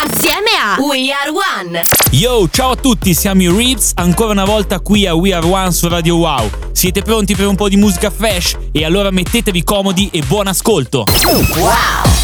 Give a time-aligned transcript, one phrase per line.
[0.00, 1.82] Assieme a We Are One.
[2.10, 5.72] Yo, ciao a tutti, siamo i Reeds, ancora una volta qui a We Are One
[5.72, 6.48] su Radio Wow.
[6.70, 8.56] Siete pronti per un po' di musica fresh?
[8.70, 11.04] E allora mettetevi comodi e buon ascolto.
[11.56, 12.17] Wow.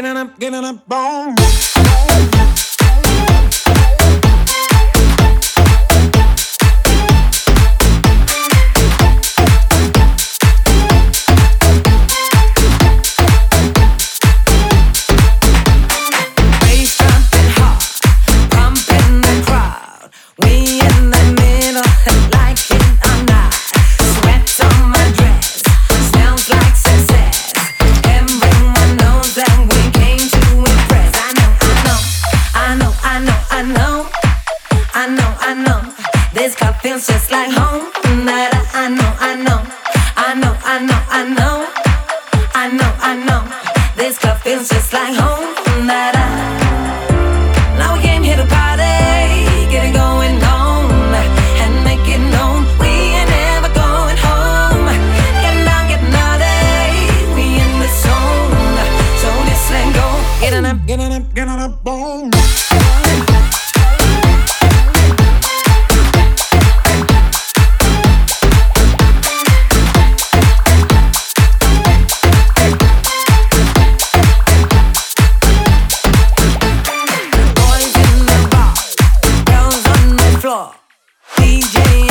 [0.00, 1.77] getting up, getting up on.
[81.48, 82.07] DJ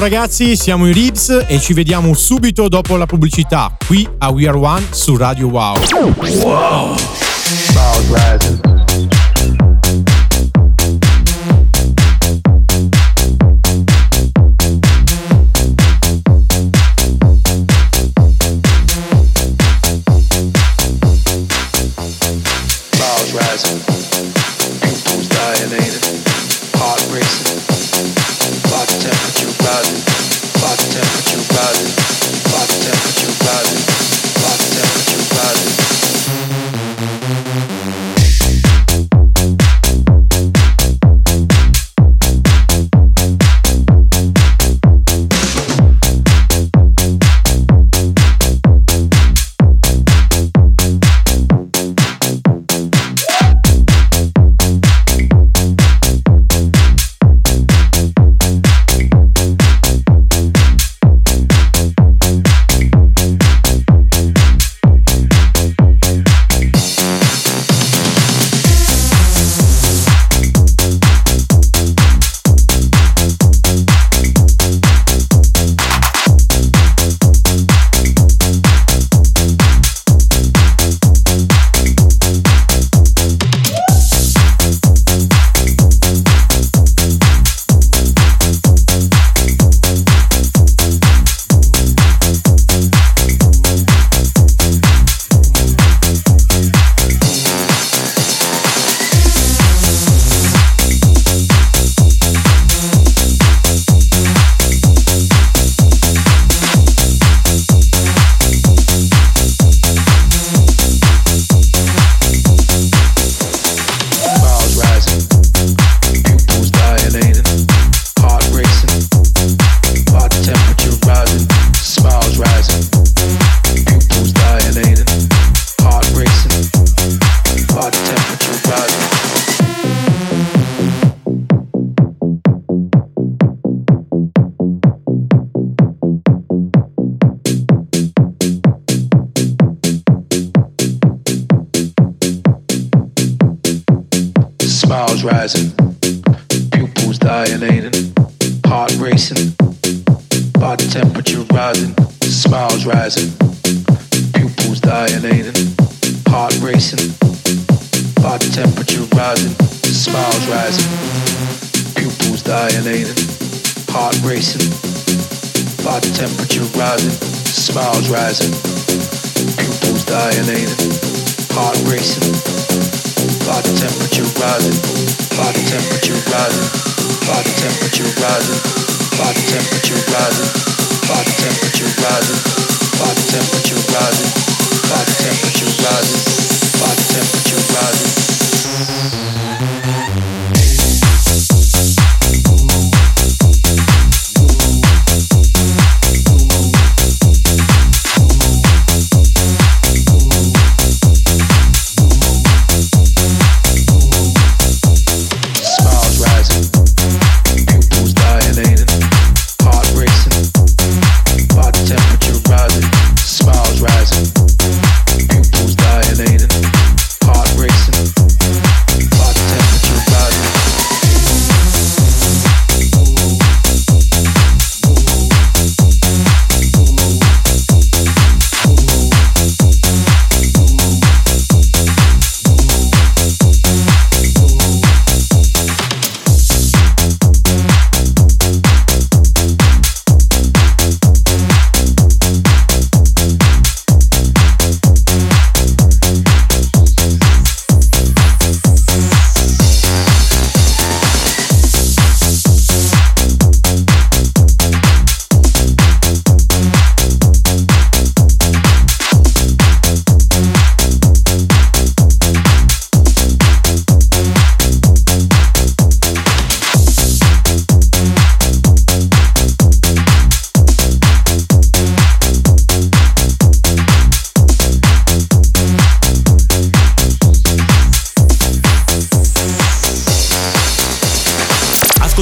[0.00, 4.56] ragazzi, siamo i Ribs e ci vediamo subito dopo la pubblicità qui a We Are
[4.56, 5.76] One su Radio Wow.
[6.42, 6.96] Wow!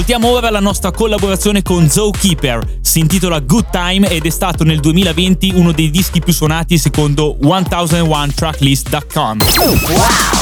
[0.08, 4.64] Saltiamo ora alla nostra collaborazione con Zoe Keeper, si intitola Good Time ed è stato
[4.64, 9.38] nel 2020 uno dei dischi più suonati secondo 1001tracklist.com.
[9.58, 10.37] Wow!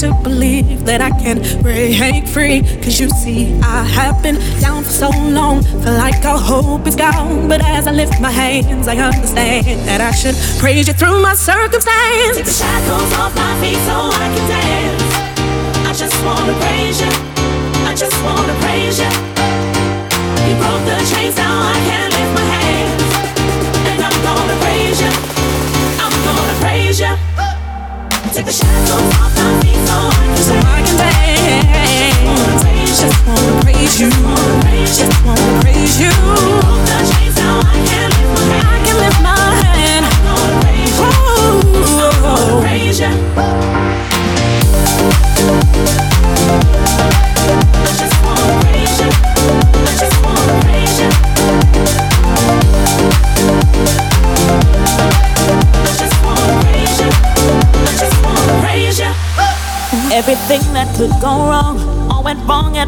[0.00, 2.62] To believe that I can break free.
[2.80, 6.96] Cause you see, I have been down for so long, feel like all hope is
[6.96, 7.48] gone.
[7.48, 11.34] But as I lift my hands, I understand that I should praise you through my
[11.34, 12.36] circumstance.
[12.36, 15.04] Take the shackles off my feet so I can dance.
[15.84, 17.12] I just wanna praise you.
[17.84, 19.12] I just wanna praise you.
[20.48, 23.02] You broke the chains, now I can lift my hands.
[23.84, 25.12] And I'm gonna praise you.
[26.00, 27.12] I'm gonna praise you.
[28.32, 29.29] Take the shackles off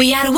[0.00, 0.29] We Are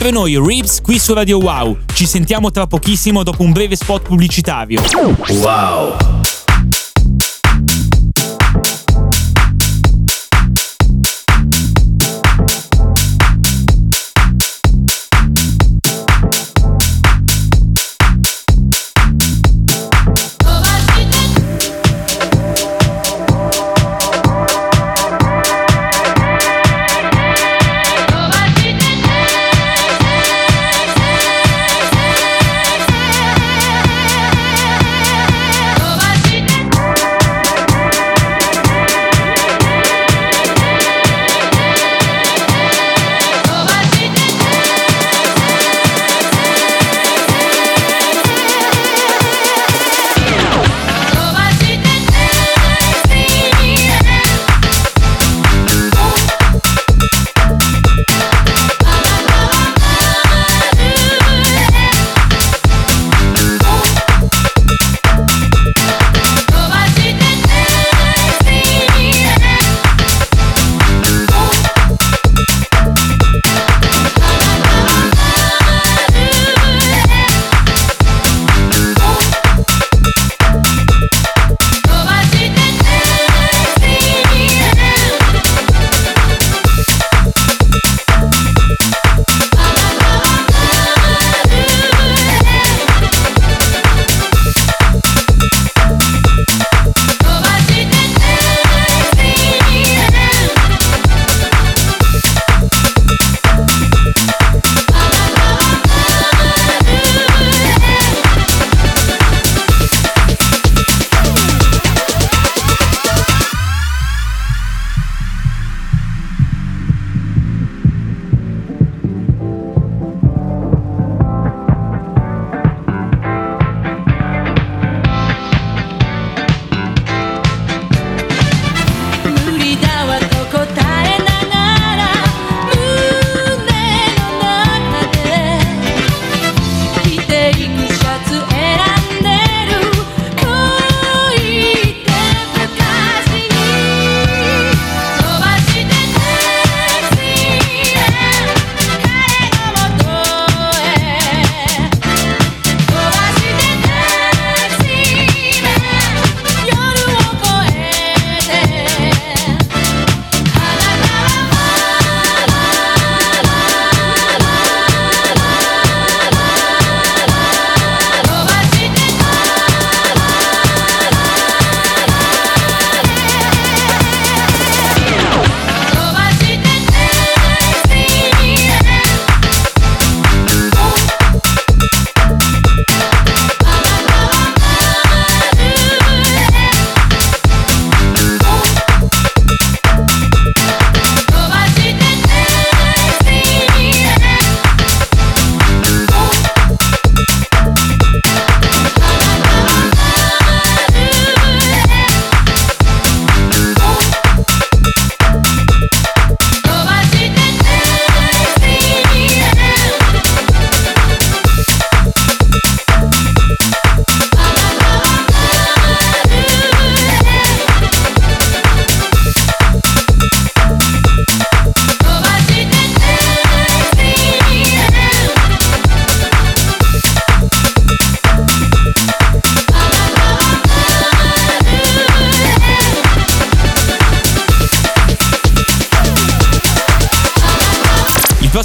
[0.00, 1.76] sempre noi, Rips, qui su Radio Wow.
[1.92, 4.80] Ci sentiamo tra pochissimo dopo un breve spot pubblicitario.
[5.28, 6.19] Wow.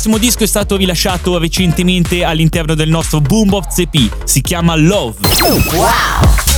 [0.06, 4.24] Prossimo disco è stato rilasciato recentemente all'interno del nostro Boombox EP.
[4.24, 5.18] Si chiama Love.
[5.42, 6.55] Hold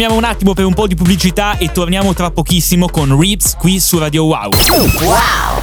[0.00, 3.78] Fermiamo un attimo per un po' di pubblicità e torniamo tra pochissimo con Rips qui
[3.78, 4.50] su Radio Wow.
[5.02, 5.59] Wow!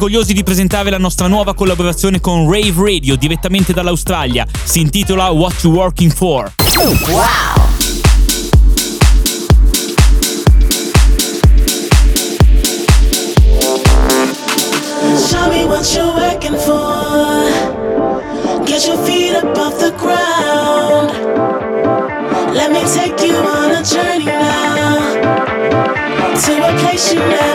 [0.00, 4.46] Orgogliosi di presentare la nostra nuova collaborazione con Rave Radio direttamente dall'Australia.
[4.64, 6.54] Si intitola What You Working For.
[15.50, 17.44] Me what you're working for.
[18.64, 21.10] Get your feet up the ground.
[22.54, 24.98] Let me take you on a journey now
[26.34, 27.49] to a place you never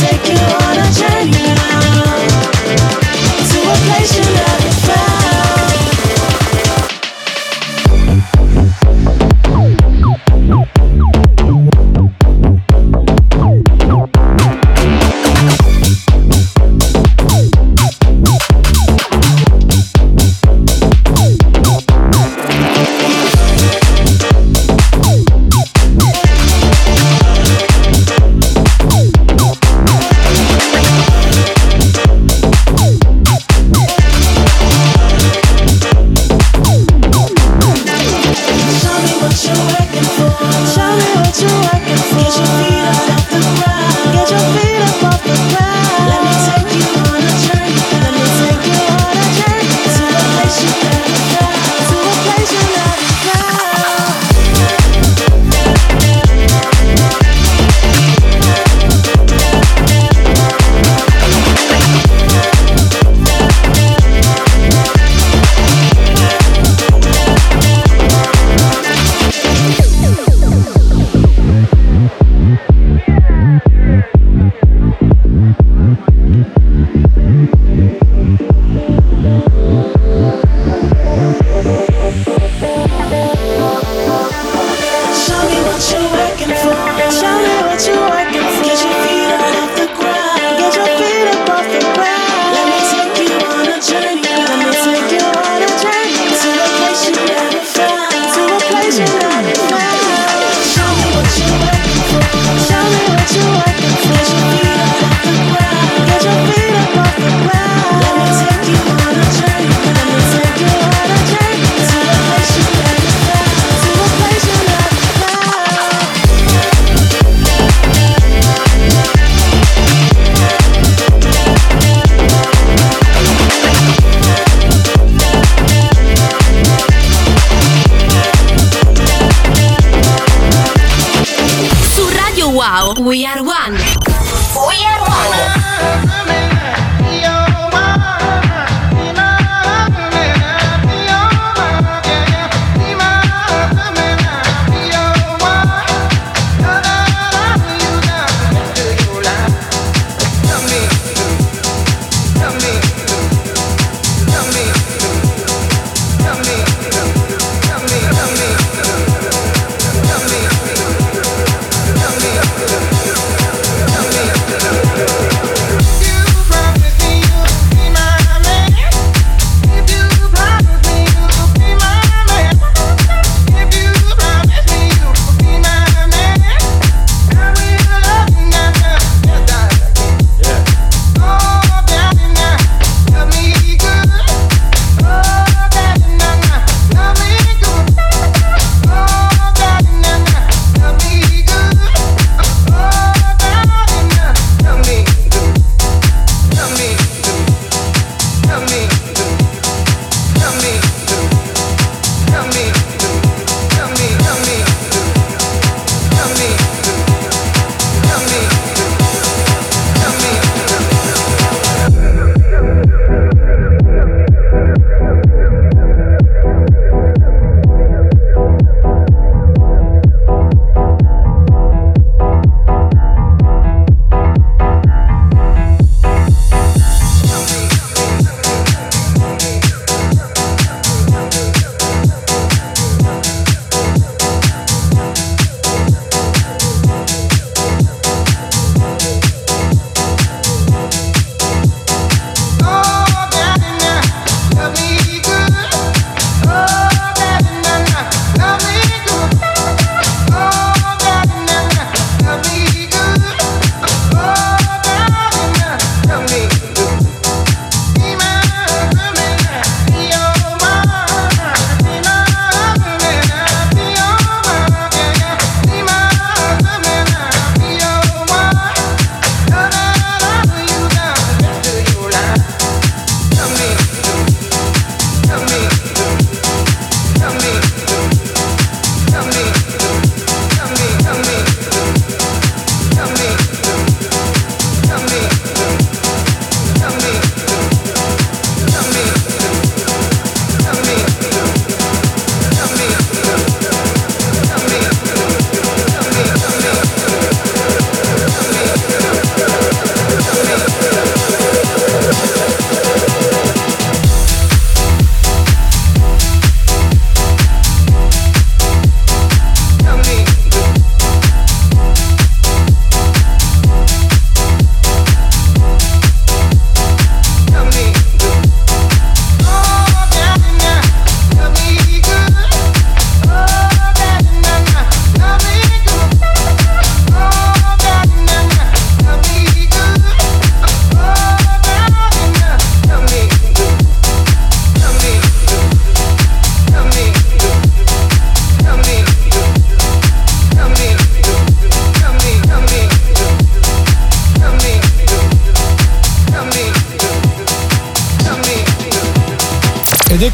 [0.00, 1.17] take you on a journey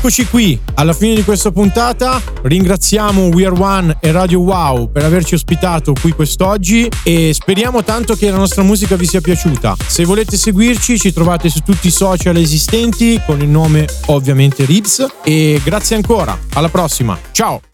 [0.04, 2.20] eccoci qui, alla fine di questa puntata.
[2.42, 8.14] Ringraziamo We Are One e Radio Wow per averci ospitato qui quest'oggi e speriamo tanto
[8.14, 9.74] che la nostra musica vi sia piaciuta.
[9.86, 15.06] Se volete seguirci ci trovate su tutti i social esistenti con il nome ovviamente Ribs
[15.24, 16.38] e grazie ancora.
[16.52, 17.18] Alla prossima.
[17.32, 17.72] Ciao!